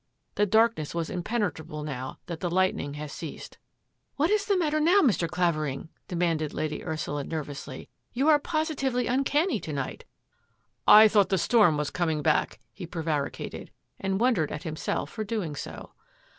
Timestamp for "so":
15.55-15.91